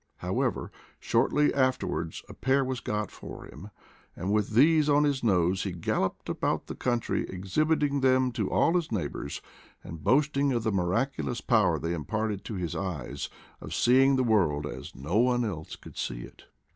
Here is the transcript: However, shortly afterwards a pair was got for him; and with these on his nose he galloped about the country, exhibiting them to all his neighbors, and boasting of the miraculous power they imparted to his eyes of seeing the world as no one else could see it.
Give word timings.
However, 0.17 0.71
shortly 0.99 1.53
afterwards 1.53 2.23
a 2.27 2.33
pair 2.33 2.65
was 2.65 2.79
got 2.79 3.11
for 3.11 3.45
him; 3.45 3.69
and 4.15 4.33
with 4.33 4.49
these 4.55 4.89
on 4.89 5.03
his 5.03 5.23
nose 5.23 5.61
he 5.61 5.71
galloped 5.73 6.27
about 6.27 6.65
the 6.65 6.73
country, 6.73 7.29
exhibiting 7.29 7.99
them 8.01 8.31
to 8.31 8.49
all 8.49 8.73
his 8.73 8.91
neighbors, 8.91 9.43
and 9.83 10.03
boasting 10.03 10.53
of 10.53 10.63
the 10.63 10.71
miraculous 10.71 11.39
power 11.39 11.77
they 11.77 11.93
imparted 11.93 12.43
to 12.45 12.55
his 12.55 12.75
eyes 12.75 13.29
of 13.61 13.75
seeing 13.75 14.15
the 14.15 14.23
world 14.23 14.65
as 14.65 14.95
no 14.95 15.17
one 15.17 15.45
else 15.45 15.75
could 15.75 15.95
see 15.97 16.21
it. 16.21 16.45